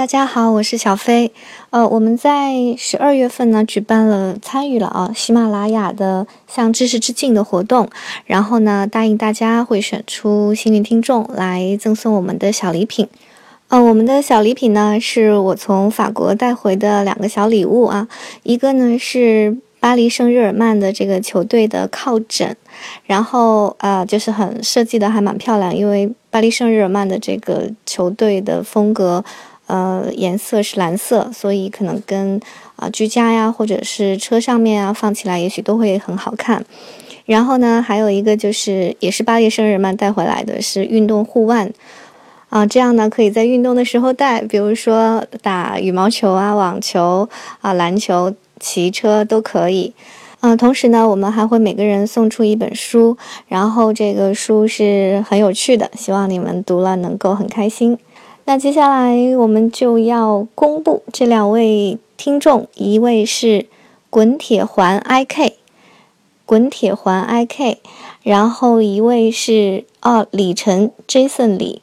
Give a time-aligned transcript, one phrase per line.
[0.00, 1.30] 大家好，我是小飞。
[1.68, 7.86] 呃，我们在十二月份呢，举办了参与了啊喜马拉雅的向知识致敬的活动，
[8.24, 13.06] 然后呢，答应大家会选出幸运听众来赠送我们的小礼品。
[13.68, 18.08] 呃，我们的小礼品呢，是我从法国带回的两个小礼物啊，
[18.42, 22.56] 一个呢是巴黎圣日耳曼的这个球队的靠枕，
[23.04, 29.22] 然后呃，就是很设计的还蛮漂亮，因为巴黎圣日耳曼的这个球队的风格。
[29.70, 32.40] 呃，颜色是蓝色，所以可能跟
[32.74, 36.64] 啊居家呀，或者是车上面啊放起来，也许都会很好看。
[37.26, 41.72] 然后呢，还有一个就是也是巴黎圣日耳曼带回来的，是运动护腕
[42.48, 47.28] 啊，这样呢可以在运动的时候戴，比如说打羽毛球啊、网球
[47.60, 49.94] 啊、篮球、骑车都可以。
[50.40, 53.16] 嗯，同时呢，我们还会每个人送出一本书，
[53.46, 57.96] 然后这个书是很有趣的，希望你们读了能够很开心。
[58.50, 63.66] 那接下来我们就要公布这两位听众，一位是
[64.10, 65.52] 滚铁环 IK，
[66.46, 67.76] 滚铁环 IK，
[68.24, 71.80] 然后一位是哦李晨 Jason 李，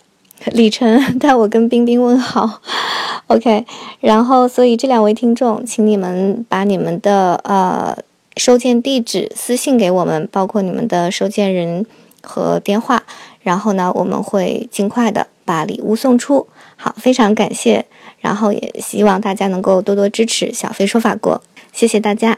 [0.47, 2.59] 李晨 带我跟冰冰问好，
[3.27, 3.65] OK，
[4.01, 7.97] 然后所以这两位听众，请你们把你们的呃
[8.35, 11.85] 收件地址私信给我们，包括你们的收件人
[12.21, 13.03] 和电话，
[13.39, 16.47] 然后呢我们会尽快的把礼物送出。
[16.75, 17.85] 好，非常感谢，
[18.19, 22.37] 然后也希望大家能够多多支持小飞说法国，谢谢大家。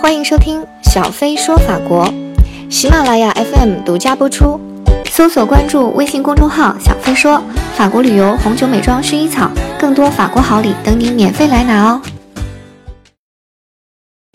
[0.00, 2.12] 欢迎收听小飞说法国，
[2.70, 4.60] 喜马拉雅 FM 独家播出，
[5.06, 7.42] 搜索关注微信公众号“小飞说
[7.74, 12.02] 法国旅游、红酒、美妆、薰衣草”，更多法国好礼等你免费来拿哦。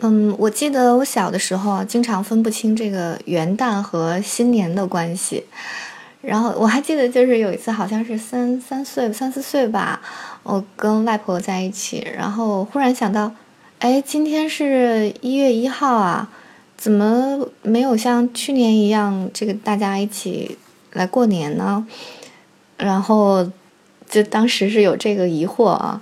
[0.04, 5.46] 嗯，我记得我小的时候啊，经常分不清这个元旦和新年的关系。
[6.26, 10.02] 然后我还记得，就是有一次，好像是三三岁、三四岁吧，
[10.44, 13.32] 我跟外婆在一起，然后忽然想到，
[13.80, 16.30] 哎，今天是一月一号啊，
[16.76, 20.58] 怎么没有像去年一样，这个大家一起
[20.94, 21.86] 来过年呢？
[22.78, 23.50] 然后
[24.10, 26.02] 就当时是有这个疑惑啊，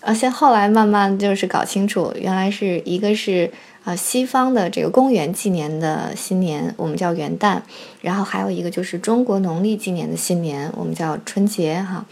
[0.00, 3.50] 而且后来慢慢就是搞清楚，原来是一个是。
[3.84, 7.60] 啊，西方的这个公元纪年的新年，我们叫元旦，
[8.00, 12.06] 然后还有一个就是中国农历纪年的新年，我们叫春节哈。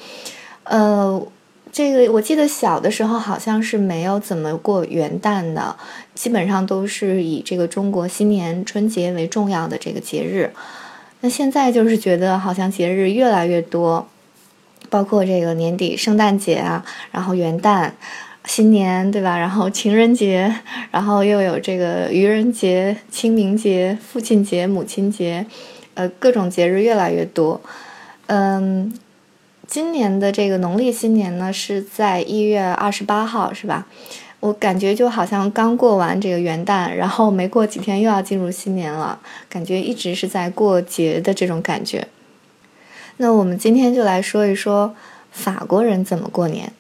[0.65, 1.27] 呃，
[1.73, 5.75] 这个我记得小的时候好像是没有怎么过元旦的，
[6.15, 10.53] 基本上都是以这个中国新年春节为重要的这个节日。
[11.23, 14.07] 那现在就是觉得好像节日越来越多，
[14.91, 17.93] 包括这个年底圣诞节啊，然后元旦。
[18.45, 19.39] 新年对吧？
[19.39, 20.55] 然后情人节，
[20.91, 25.47] 然后又有这个愚人节、清明节、父亲节、母亲节，
[25.95, 27.61] 呃，各种节日越来越多。
[28.27, 28.93] 嗯，
[29.67, 33.87] 今年的这个农历新年呢是在一月二十八号，是吧？
[34.41, 42.09] 我感觉就好像刚过完这个元旦，然后没过几天又要进入新年了，感觉一直是在过节的这种感觉。
[43.19, 44.97] 那我们今天就来说一说
[45.31, 46.73] 法国人怎么过年。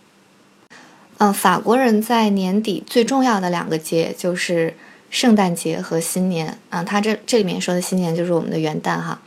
[1.22, 4.74] 嗯，法国人在年底最重要的两个节就是
[5.08, 6.82] 圣诞节和新年啊。
[6.82, 9.20] 他这这里面说的新年就是我们的元旦哈。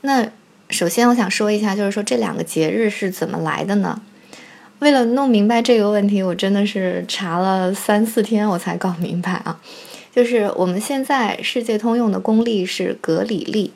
[0.00, 0.28] 那
[0.68, 4.02] 首先我想说一下，就是说这两个节日是怎么来的呢？
[4.80, 9.60] 为了弄明白这个问题，我真的是查了三四天我才搞明白啊。
[10.12, 13.72] 就是我们现在世界通用的公历是格里历，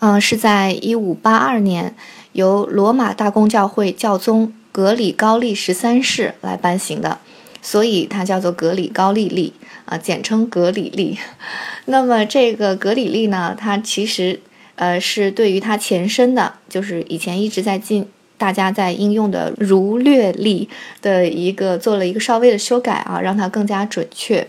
[0.00, 1.94] 嗯，是在一五八二年
[2.32, 4.52] 由罗马大公教会教宗。
[4.72, 7.18] 格里高利十三世来颁行的，
[7.60, 9.52] 所以它叫做格里高利历
[9.84, 11.18] 啊，简称格里历。
[11.84, 14.40] 那么这个格里历呢，它其实
[14.76, 20.70] 呃是对于它前身的，就是以前一直在进大家在应用的儒略历
[21.02, 24.46] 的一个做了一个稍微的修改啊，让它更加准确。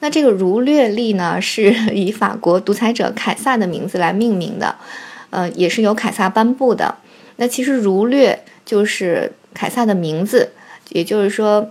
[0.00, 4.76] 那这个儒略历呢，是以法国独裁者凯撒的名字来命名的，
[5.30, 6.96] 呃，也是由凯撒颁布的。
[7.36, 9.32] 那其实儒略就是。
[9.56, 10.52] 凯撒的名字，
[10.90, 11.70] 也就是说，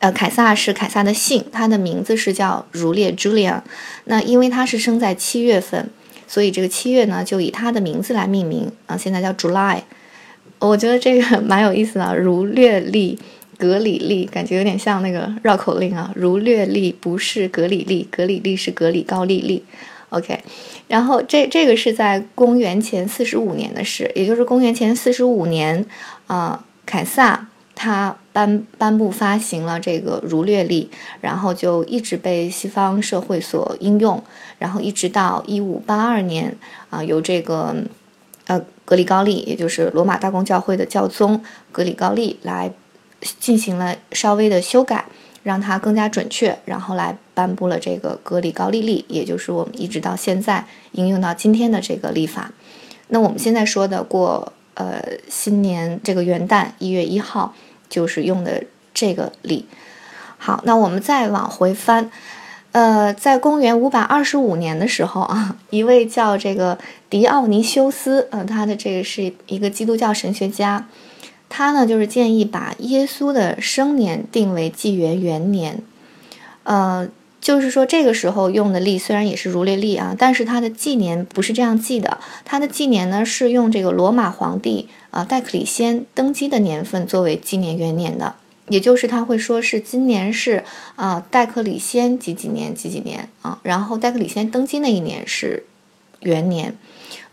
[0.00, 3.62] 呃，凯撒是凯撒的姓，他的名字是叫儒列 julia。
[4.04, 5.88] 那因为他是生在七月份，
[6.28, 9.80] 所以这个七月呢就以他的名字来命名啊，现在叫 July。
[10.58, 13.18] 我觉得这个蛮有意思的，儒略历、
[13.56, 16.12] 格里历，感觉有点像那个绕口令啊。
[16.14, 19.64] 儒略历不是格里历，格里历是格里高利历。
[20.10, 20.38] OK，
[20.88, 25.86] 然后这这个是在公元前四十五年的事，也就是公元前四十五年
[26.26, 26.62] 啊。
[26.86, 30.88] 凯撒他颁颁布发行了这个儒略历，
[31.20, 34.22] 然后就一直被西方社会所应用，
[34.58, 36.56] 然后一直到一五八二年
[36.88, 37.76] 啊，由这个
[38.46, 42.72] 呃格里高利，也就是罗马大公教会的教宗格里高利来
[43.38, 45.04] 进行了稍微的修改，
[45.42, 52.52] 让它更加准确，然后来颁布了这个格里高利历，也就是我们一直到现在应用到今天的这个历法。
[53.08, 57.52] 那我们现在说的过呃新年这个元旦一月一号，
[57.90, 58.64] 就是用的
[58.94, 59.66] 这个历。
[60.38, 62.10] 好，那我们再往回翻。
[62.72, 66.78] 呃，在公元五百二十五年的时候啊，一位叫这个
[67.08, 70.86] 迪奥尼修斯，呃，他的这个是一个基督教神学家，
[71.48, 75.82] 他呢就是建议把耶稣的生年定为纪元元年，
[76.64, 77.08] 呃，
[77.46, 88.34] 就是说这个时候用的历虽然也是儒略历啊，但是他的纪年不是这样记的，他的纪年呢是用这个罗马皇帝啊戴克里先登基的年份作为纪年元年的。
[88.68, 90.64] 也就是他会说是今年是
[90.96, 95.62] 啊戴克里先几几年几几年啊，然后戴克里先登基那一年是
[96.22, 96.76] 元年，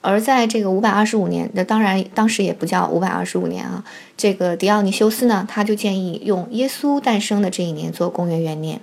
[0.02, 3.84] 而在这个五百二十五年，那当然当时也不叫五百二十五年啊，
[4.16, 8.80] 这个迪奥尼修斯呢，他就建议用耶稣诞生的这一年做公元元年，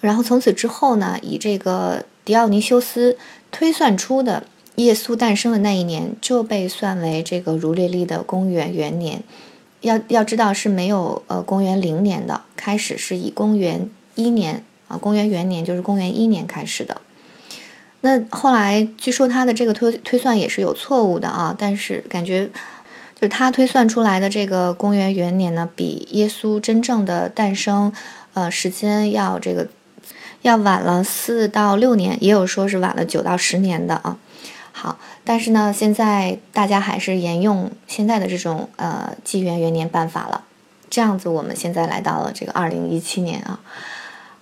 [0.00, 3.16] 然后从此之后呢，以这个迪奥尼修斯
[3.50, 4.44] 推算出的
[4.76, 9.22] 耶稣诞生的那一年就被算为这个儒略历的公元元年。
[9.82, 17.00] 要要知道是没有呃公元零年的开始是以公元一年啊公元元年就是公元一年开始的，
[18.02, 22.44] 那后来据说他的这个推推算也是有错误的啊，但是感觉
[23.14, 27.90] 就是他推算出来的这个公元元年呢，比耶稣真正的诞生
[28.34, 29.66] 呃时间要这个
[30.42, 34.16] 要晚了四到六年，也有说是晚了九到十年的啊。
[34.72, 40.44] 好，但是呢，现在大家还是沿用现在的这种呃纪元元年办法了。
[40.88, 43.60] 这样子，我们现在来到了这个二零一七年啊。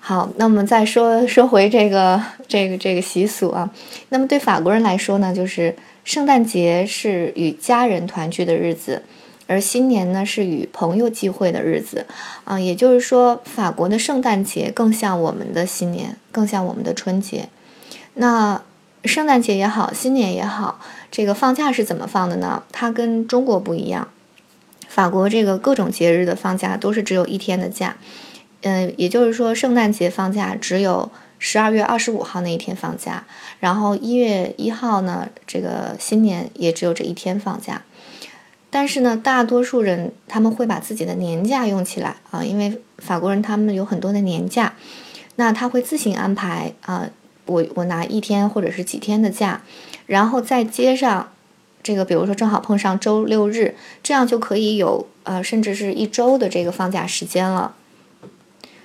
[0.00, 3.68] 好，那我们再说说回这个这个这个习俗啊。
[4.08, 9.02] 那么对法国人来说呢，就是圣诞节是与家人团聚的日子，
[9.48, 12.06] 而新年呢是与朋友聚会的日子
[12.44, 12.60] 啊。
[12.60, 17.48] 也就是说，法国的圣诞节更像我们的新年，更像我们的春节。
[18.14, 18.62] 那。
[19.04, 22.64] 圣诞节也好，新年也好，这个放假是怎么放的呢？
[22.72, 24.08] 它跟中国不一样。
[24.88, 27.96] 法国这个各种节日的放假都是只有一天的假，
[28.62, 33.24] 嗯，也就是说，圣诞节放假只有十二月二十五号那一天放假，
[33.60, 37.82] 然后一月一号呢，这个新年也只有这一天放假。
[38.70, 44.74] 但是呢，大多数人他们会把自己的年假用起来啊，因为法国人他们有很多的年假，
[45.36, 47.08] 那他会自行安排啊。
[47.46, 49.62] 我我拿一天或者是几天的假，
[50.04, 51.30] 然后再接上
[51.82, 57.74] 这个，比如说正好碰上周六日，这样就可以有呃，甚至是一周的这个放假时间了。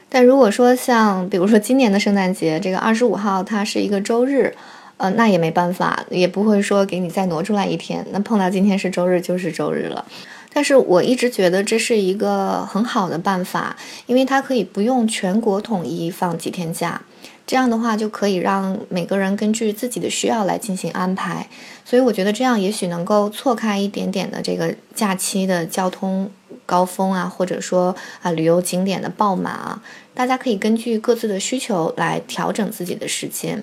[0.07, 4.56] 但如果说像比如说今年的圣诞节，这个二十五号它是一个周日，
[5.04, 8.08] 呃，那也没办法，也不会说给你再挪出来一天。
[8.12, 10.06] 那碰到今天是周日就是周日了。
[10.54, 17.02] 但是我一直觉得这是一个很好的办法，因为它可以不用全国统一放几天假。
[17.46, 21.50] 这样的话就可以让每个人根据自己的需要来进行安排，
[21.84, 26.32] 所以我觉得这样也许能够错开一点点的这个假期的交通
[26.66, 29.84] 高峰啊，或者说啊旅游景点的爆满啊，
[30.14, 33.62] 大家可以根据各自的需求来调整自己的时间。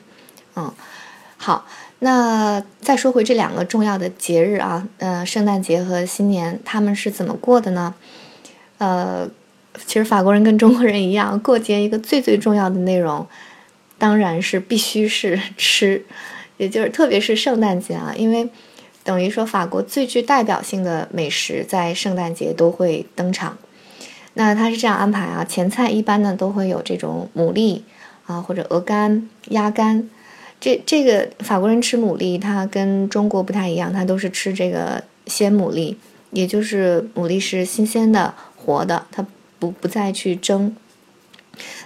[0.56, 0.70] 嗯，
[1.42, 1.64] 好，
[2.00, 7.94] 那再说回这两个重要的节日啊，呃，圣诞节和新年他们是怎么过的呢？
[8.76, 9.26] 呃，
[9.86, 13.26] 其实法国人跟中国人一样，过节一个最最重要的内容。
[13.96, 16.04] 当然是必须是吃，
[16.58, 18.50] 也就是特别是圣诞节啊，因为
[19.02, 23.56] 等于说法国最具代表性的美食在圣诞节都会登场。
[24.34, 27.80] 那他是这样安排啊，前菜一般呢都会有这种牡蛎
[28.26, 30.10] 啊或者鹅肝、鸭肝。
[30.60, 35.96] 这这个法国人吃牡蛎，它跟中国不太一样，它都是吃这个鲜牡蛎，
[36.32, 39.26] 也就是牡蛎是新鲜的、活的，它
[39.58, 40.76] 不不再去蒸。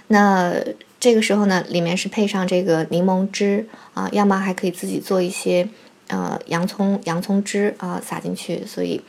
[0.07, 0.53] 那
[0.99, 5.67] 这个时候呢，里面是配上这个柠檬汁啊，要么还可以自己做一些，
[6.07, 9.01] 呃，洋葱洋葱汁啊撒进去，所以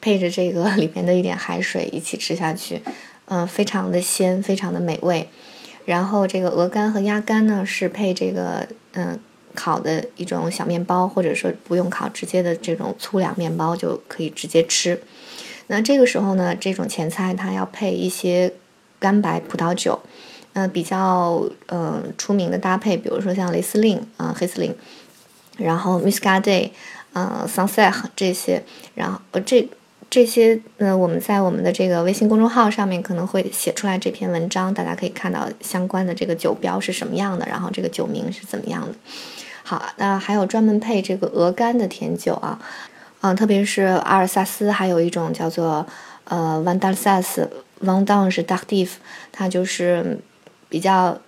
[0.00, 2.82] 配着这个 里面的一点海水一起吃下去，
[3.26, 5.28] 嗯，非常的鲜，非常的美味。
[5.84, 9.18] 然后这个鹅肝和鸭肝呢是配这个嗯
[9.54, 15.00] 烤的一种小面包，或者说不用烤，直接的这种粗粮面包就可以直接吃。
[15.66, 18.52] 那这个时候呢，这种前菜它要配一些
[18.98, 20.00] 干白葡萄酒。
[20.56, 24.72] 嗯，比较呃出名的搭配，比如说像雷司令啊、黑司令，
[25.56, 26.70] 然后 Muscadet，
[27.12, 28.62] 呃 s u n s e t 这些，
[28.94, 29.68] 然后呃这
[30.14, 38.94] 这些，呃我们在我们的这个微信公众号上面可能会写出来这篇文章，大家可以看到相关的这个酒标是什么样的，然后这个酒名是怎么样的。
[39.64, 42.60] 好，那还有专门配这个鹅肝的甜酒啊，
[43.22, 45.84] 嗯，特别是阿尔萨斯还有一种叫做
[46.26, 48.30] 呃 v a n d a l s a s v a n d a n
[48.30, 48.90] 是 d a c t i v
[49.32, 50.20] 它就是
[50.68, 51.18] 比较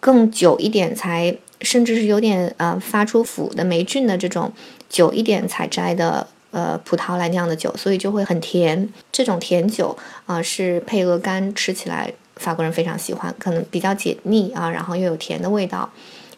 [0.00, 4.52] 更久一点才，甚至是有点呃发出腐的霉菌的这种
[4.88, 6.26] 久一点采摘的
[6.58, 8.92] 呃葡萄来酿的酒，所以就会很甜。
[9.12, 9.96] 这种甜酒
[10.26, 15.88] 啊是配鹅肝吃起来法国人非常喜欢，可能比较解腻啊，然后又有甜的味道。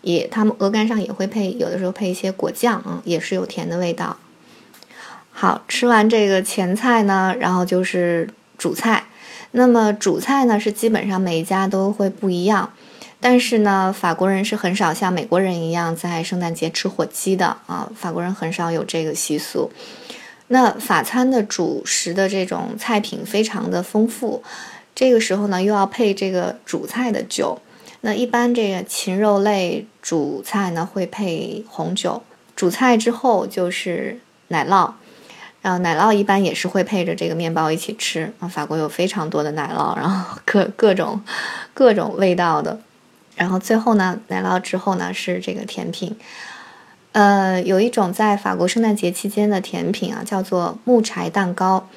[0.03, 4.19] 也他们鹅肝上也会配，有的时候配一些果酱啊，也是有甜的味道。
[5.31, 9.05] 好吃完这个前菜呢，然后就是主菜。
[9.53, 12.73] 那么主菜呢是基本上每一家都会不一样，
[13.21, 19.71] 但是呢，法国人是很少像美国人一样在圣诞节吃火鸡的啊，法国人很少有这个习俗。
[20.49, 24.43] 那法餐的主食的这种菜品非常的丰富，
[24.95, 27.61] 这个时候呢又要配这个主菜的酒。
[28.01, 32.23] 那一般这个禽肉类主菜呢会配红酒，
[32.57, 34.93] 主菜之后就是奶酪。
[35.61, 38.49] 然后奶酪一般也是会配着这个面包一起吃啊。
[38.49, 41.23] 法国有非常多的奶酪，然后各各种
[41.75, 42.81] 各种味道的。
[43.41, 46.15] 然后最后呢，奶酪之后呢是这个甜品。
[47.13, 51.89] 呃，有一种在法国圣诞节期间的甜品啊，叫做木柴蛋糕。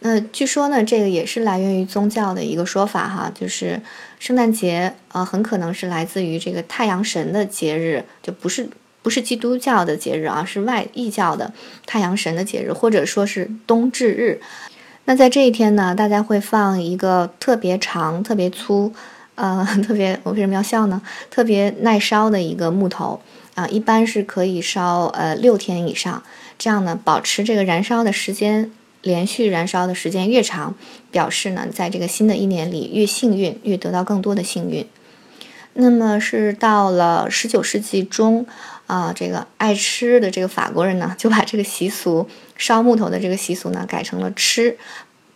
[0.00, 3.80] 那据说呢，这个也是来源于宗教的一个说法哈，就是
[4.18, 8.68] 圣诞节呃很可能是来自于这个太阳神的节日，就不是。
[9.02, 11.50] 不是基督教的节日啊，是外异教的
[11.86, 14.42] 太阳神的节日，或者说是冬至日。
[15.06, 18.92] 那在这一天呢，大家会放一个特别长、特别粗，
[19.34, 21.00] 呃， 特别我为什么要笑呢？
[21.30, 23.20] 特别耐烧的一个木头
[23.54, 26.22] 啊，一般是可以烧呃六天以上。
[26.58, 28.70] 这样呢，保持这个燃烧的时间，
[29.02, 30.74] 连续燃烧的时间越长，
[31.10, 34.86] 表示呢，在这个新的一年里越幸运，越得到更多的幸运。
[35.74, 38.46] 那么是到了十九世纪中。
[38.86, 44.76] 啊，这个爱吃的这个法国人呢，就把这个习俗烧木头的这个习俗呢改成了吃，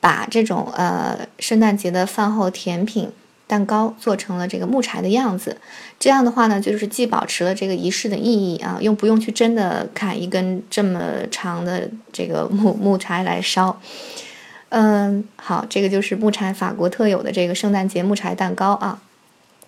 [0.00, 3.12] 把这种呃圣诞节的饭后甜品
[3.54, 5.56] 蛋糕做成了这个木柴的样子。
[6.00, 13.80] 这样的话呢，就是既保持了这个仪式的意义啊，又不用去真的砍一根这么长的这个木木柴来烧。
[14.70, 18.98] 嗯，好，这个就是木柴法国特有的这个圣诞节木柴蛋糕啊。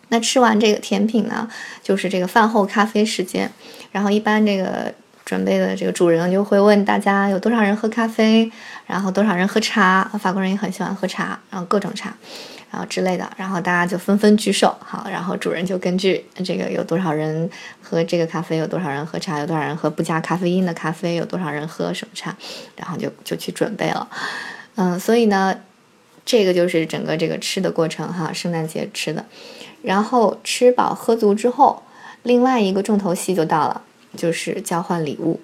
[0.09, 1.49] 那吃完这个甜品呢，
[1.81, 3.53] 就是这个饭后咖啡时间。
[3.93, 4.93] 然后一般这个
[5.25, 8.51] 准备的这个主人就会问大家有多少人喝咖啡，
[8.87, 10.11] 然后多少人喝茶。
[10.19, 12.13] 法国人也很喜欢喝茶，然后各种茶，
[12.71, 13.31] 然后之类的。
[13.37, 17.49] 然后大家就纷纷举手，好，然后主人就根据这个有多少人
[17.83, 22.37] 喝这个咖啡，有多少人喝茶，有多少人喝不加咖啡因的咖啡，有多少人喝什么茶，
[22.77, 24.09] 然后就就去准备了。
[24.75, 25.59] 嗯，所以呢，
[26.25, 29.25] 这个就是整个这个吃的过程哈，圣诞节吃的。
[29.83, 31.83] 然后吃饱喝足之后，
[32.25, 33.83] 另外一个重头戏就到了，
[34.17, 35.41] 就是交换礼物。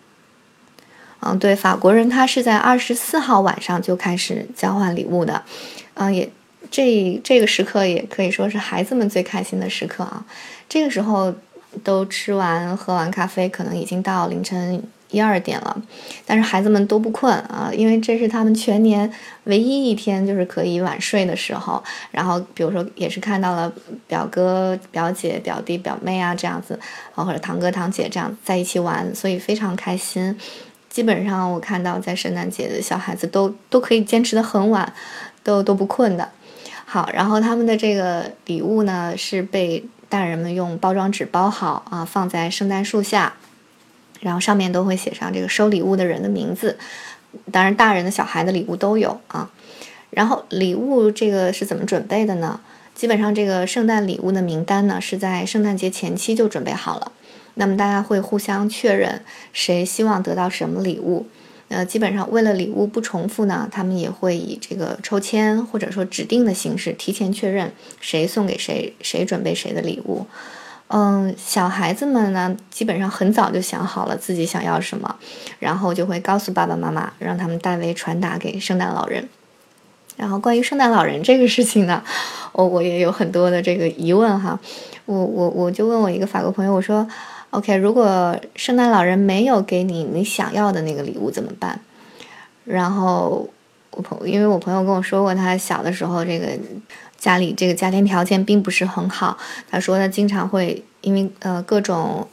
[1.21, 5.45] 嗯，对，法国人他是在二十四号晚上就开始交换礼物的。
[5.95, 6.29] 嗯，也
[6.71, 10.25] 这这个时刻也可以说是孩子们最开心的时刻啊。
[10.69, 11.35] 这个时候
[11.83, 14.83] 都吃完喝完咖啡，可能已经到凌晨。
[15.12, 15.83] 一二点了，
[16.25, 19.12] 但是孩子们都不困啊，因为这是他们全年
[19.45, 21.85] 唯一一天就是可以晚睡的时候。
[22.11, 23.71] 然后，比如说也是看到了
[24.07, 26.81] 表哥、表姐、表弟、表妹啊这样子，
[27.14, 30.35] 啊或者堂哥、堂姐这样在一起玩，所以非常开心。
[30.88, 34.90] 基本上我看到在圣诞节的小孩子都都可以坚持的很晚，
[35.45, 36.26] 都都不困的。
[36.92, 43.32] 好，然后他们的这个礼物呢是被大人们用包装纸包好啊，放在圣诞树下。
[44.20, 46.76] 然后上面都会写上这个收礼物的人的名字，
[47.50, 49.50] 当然大人的小孩的礼物都有啊。
[50.11, 52.61] 然后礼物这个是怎么准备的呢？
[52.94, 57.11] 基本上这个圣诞礼物的名单呢是在圣诞节前期就准备好了。
[57.54, 59.22] 那么大家会互相确认
[59.54, 61.26] 谁希望得到什么礼物。
[61.73, 70.26] 呃，基本上为了礼物不重复呢，他们也会以这个抽签或者说指定的形式提前确认谁送给谁，谁准备谁的礼物。
[70.88, 75.17] 嗯，小孩子们呢，基本上很早就想好了自己想要什么，
[75.59, 79.26] 然后就会告诉爸爸妈妈，让他们代为传达给圣诞老人。
[80.19, 82.05] 然后关于圣诞老人这个事情呢，
[82.52, 84.61] 我我也有很多的这个疑问哈。
[85.07, 87.09] 我我我就问我一个法国朋友，我说
[87.52, 91.80] ，OK，如果圣诞老人没有给你你想要的那个礼物怎么办？
[92.64, 93.49] 然后
[93.92, 96.47] 我朋，因为我朋友跟我说过，他小的时候这个。
[97.23, 99.38] 家里这个家庭条件并不是很好，
[99.71, 102.26] 他说他经常会因为呃各种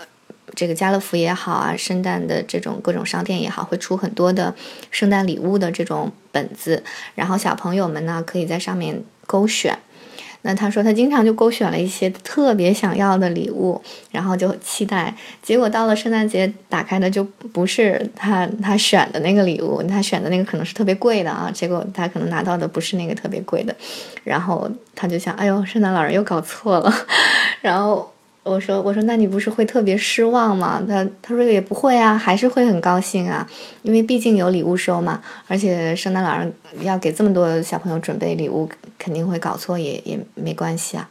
[0.55, 4.55] 这个家乐福也好啊，圣诞的这种各种商店也好，会出很多的
[4.89, 6.83] 圣诞礼物的这种本子，
[7.13, 9.77] 然后小朋友们呢可以在上面勾选。
[10.43, 13.81] 那他说他经常就勾选了一些特别想要的礼物，
[14.11, 23.75] 然后就期待，结果到了圣诞节打开的就不是他他选的那个礼物，他选的那个可能是特别贵的啊，结果他可能拿到的不是那个特别贵的，
[24.23, 26.93] 然后他就想，哎呦，圣诞老人又搞错了，
[27.61, 28.11] 然后。
[28.49, 30.83] 我说我说那你不是会特别失望吗？
[30.87, 33.47] 他他说也不会啊，还是会很高兴啊，
[33.83, 36.51] 因为毕竟有礼物收嘛，而且圣诞老人
[36.81, 41.09] 要给这么多小朋友准备礼物，肯定会搞错也也没关系啊。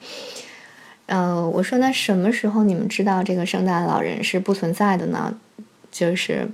[1.07, 5.33] 呃，我说那什么时候你们知道这个圣诞老人是不存在的呢？
[5.91, 6.49] 就是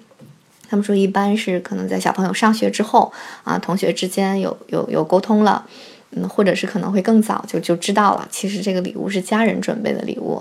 [0.68, 3.12] 他们说一般是可能在小朋友上学之后
[3.42, 5.66] 啊，同学之间有有有沟通了。
[6.28, 8.28] 或者是可能会更早就就知道了。
[8.30, 10.40] 其实这个礼物是家人准备的礼物，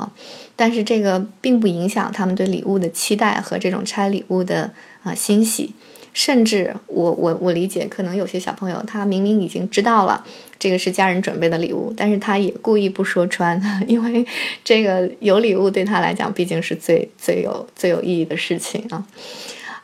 [0.56, 4.72] 但是这个并不影响他们对礼物的期待和这种拆礼物的
[5.04, 5.74] 啊欣喜。
[6.16, 10.24] 甚至我我我理解，可能有些小朋友他明明已经知道了
[10.60, 14.24] 这个是家人准备的礼物，但是他也故意不说穿， 因为
[14.64, 19.04] 这个有礼物对他来讲毕竟是最最有最有意义的事情啊。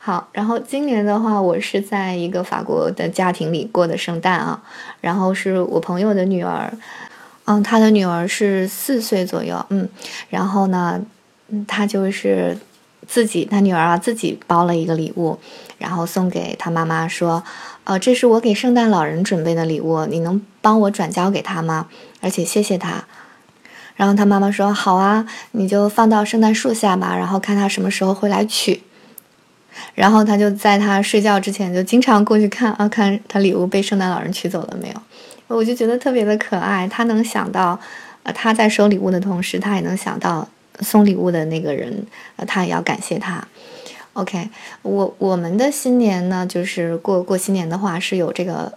[0.02, 4.58] 好，然后今年的话，我是在一个法国的家庭里过的圣诞啊，
[5.02, 6.72] 然后是我朋友的女儿，
[7.44, 9.86] 嗯，她的女儿是四岁左右，嗯，
[10.30, 10.98] 然后呢，
[11.68, 12.56] 她就是
[13.06, 15.38] 自己，她女儿啊自己包了一个礼物，
[15.76, 17.44] 然后送给她妈妈说，
[17.84, 21.88] 呃，这是我给圣诞老人准备的礼物，你能帮我转交给他吗？
[22.22, 23.04] 而且谢谢他。
[23.96, 28.82] 然后她妈妈说，好啊，你就放到圣诞树下吧，然后看他什么时候会来取。
[29.94, 35.56] 然后他就在他睡觉之前就经常过去看啊，看他礼物被圣诞老人取走了没有？
[35.56, 36.86] 我就觉得特别的可爱。
[36.86, 37.78] 他能想到，
[38.22, 40.46] 呃，他在收礼物的同时，他也能想到
[40.80, 42.06] 送礼物的那个人，
[42.36, 43.46] 呃，他也要感谢他。
[44.12, 44.48] OK，
[44.82, 48.72] 我我们的新年呢，就是过过新年的话是有这个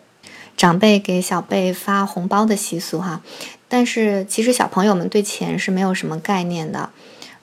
[0.58, 3.22] 长辈给小辈发红包的习俗哈。
[3.68, 6.90] 但是其实小朋友们对钱是没有什么概念的。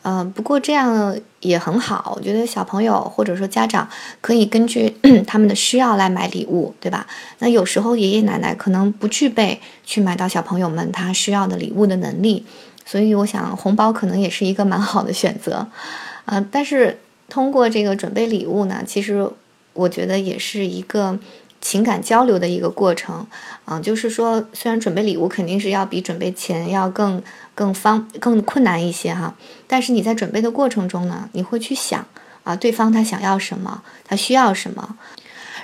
[0.02, 2.14] 嗯，不过这样也很好。
[2.16, 3.88] 我觉得小朋友或者说家长
[4.20, 7.06] 可以根据 他们的需要来买礼物，对吧？
[7.38, 12.44] 那有时候爷爷奶奶可能不具备去买到小朋友们他需要的礼物的能力，
[12.84, 15.66] 所以我想红包可能也是一个蛮好的选择。
[16.26, 16.98] 嗯，但是
[17.28, 19.28] 通过这个准备礼物呢，其实
[19.72, 21.18] 我觉得也是一个。
[21.62, 23.26] 情感交流的一个过程，
[23.66, 27.22] 啊，就是说，虽然准备礼物肯定是要比准备钱要更
[27.60, 29.34] 更方更困难一些哈，
[29.66, 32.06] 但是你在准备的过程中呢，你会去想
[32.42, 34.96] 啊，对方他想要什么，他需要什么，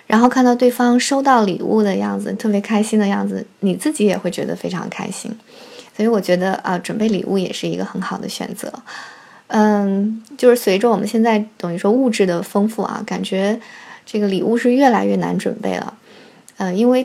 [0.07, 5.35] 然后看到对方收到礼物的样子，特别开心的样子，你自己也会觉得非常开心，
[5.97, 8.71] 所以我觉得啊，准备礼物也是一个很好的选择，
[9.47, 13.59] 嗯，就是随着我们现在等于说物质的丰富啊，感觉。
[14.09, 15.93] 这个礼物是越来越难准备了，
[16.59, 17.05] 嗯，因为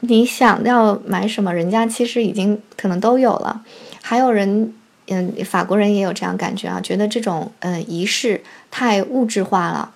[0.00, 3.62] 你想要买什么，人家其实已经可能都有了。
[4.06, 4.74] 还有人，
[5.06, 9.94] 嗯，法国人也有这样感觉啊，觉得这种嗯仪式太物质化了。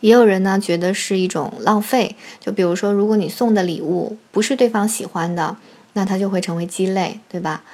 [0.00, 5.56] 也有人呢觉得是一种浪费，就比如说，如果你送的礼物不是对方喜欢的，
[5.94, 7.64] 那它就会成为鸡肋，对吧？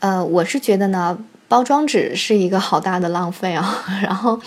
[0.00, 1.18] 呃，我是觉得呢。
[1.48, 4.40] 包装纸是一个好大的浪费啊， 然后，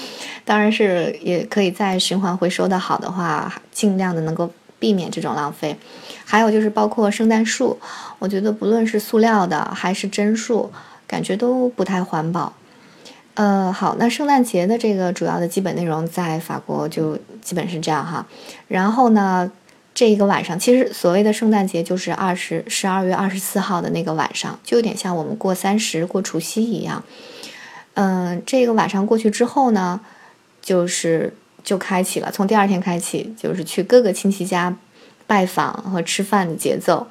[0.43, 4.51] 当然是也可以在循环回收的好的话，尽量的能够
[4.85, 5.75] 避免这种浪费。
[6.23, 7.79] 还有就是包括圣诞树，
[8.19, 10.71] 我觉得不论是塑料的还是真树，
[11.07, 12.53] 感觉都不太环保。
[13.33, 18.27] 呃，好，那圣诞节的这个主要的基本内容在法国就基本是这样哈，
[18.67, 19.51] 然后呢。
[19.97, 27.01] 这一个晚上，其实所谓的圣诞节就是二十十二月二十四号的那个晚上，就有点像我们过三十、过除夕一样。
[27.93, 30.01] 嗯，这个晚上过去之后呢，
[30.61, 31.33] 就是
[31.65, 34.73] 就开启了，从第二天开启，就是去各个亲戚家
[35.27, 37.05] 拜访和吃饭的节奏。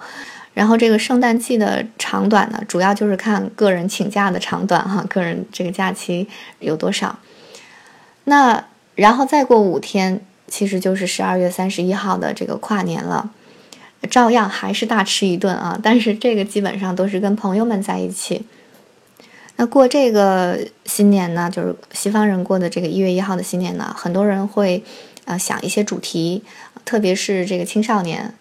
[0.55, 6.27] 然后这个圣诞季的长短呢，主要就是看个人请假的长短哈，个人这个假期
[6.61, 7.19] 有多少。
[8.25, 8.65] 那
[8.95, 10.23] 然后再过五天。
[10.47, 13.31] 其实就是十二月三十一号的这个跨年了，
[14.09, 15.77] 照样还是大吃一顿啊！
[15.83, 18.45] 但是这个基本上都是跟朋友们在一起。
[19.57, 24.83] 那过这个新年呢，就是西方人过的这个一月一号的新年呢，很多人会
[25.25, 26.43] 呃想一些主题，
[26.85, 28.35] 特别是这个青少年，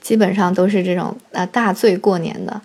[0.00, 2.60] 基本上都是这种呃大醉过年的。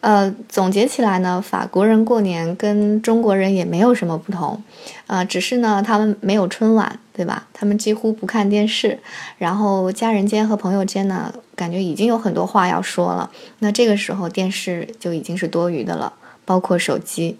[0.00, 4.62] 呃，总结起来呢，法国人过年跟中国人也没有什么不同，
[5.08, 7.48] 呃，只是呢，他们没有春晚，对吧？
[7.52, 9.00] 他们几乎不看电视，
[9.38, 13.28] 然后家人间和朋友间呢，感觉已经有很多话要说了。
[13.58, 16.12] 那这个时候电视就已经是多余的了，
[16.48, 17.38] 包括手机。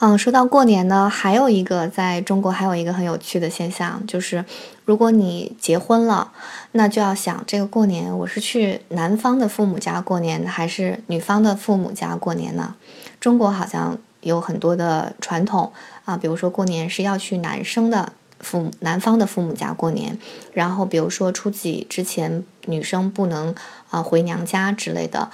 [0.00, 4.44] 嗯，说到过年呢，还有一个在中国还有一个很有趣的现象，就是
[4.84, 6.32] 如果你结婚了，
[6.72, 12.74] 那就要想这个过年我是去男方的父母家过年，还是女方的父母家过年呢？
[13.18, 15.72] 中国好像有很多的传统
[16.04, 20.18] 啊，比如说过年是要去男生的父母男方的父母家过年，
[20.52, 23.54] 然后比如说初几之前女生不能
[23.90, 25.30] 啊回娘家之类的。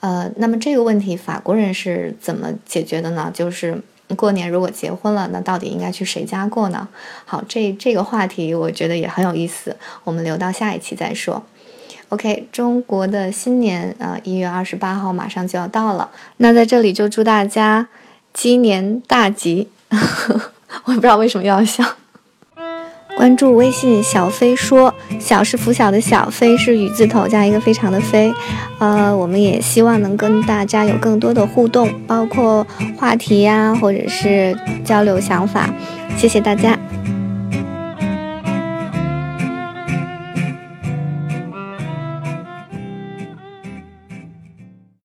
[0.00, 3.30] 呃，那么这个问题法国人是怎么解决的呢？
[3.32, 3.80] 就是。
[4.14, 6.86] 过年如果结婚了，那到底应该去谁家过呢？
[7.24, 11.42] 好，这这个话题我觉得也很有意思，我们留到下一期再说。
[12.10, 17.88] OK，中国的新年啊，一月二十八号马上就要到了，那在这里就祝大家
[18.32, 19.68] 鸡年大吉。
[20.84, 21.84] 我也不知道为什么要笑。
[23.16, 28.32] 关注微信小飞说，小是拂晓的小，飞是雨字头加一个非常的飞。
[28.78, 32.64] 呃，我们也希望能跟大家有更多的互动，包括
[32.96, 35.70] 话题呀，或者是交流想法。
[36.16, 36.78] 谢谢大家。